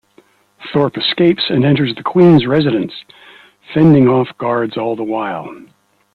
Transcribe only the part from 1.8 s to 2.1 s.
the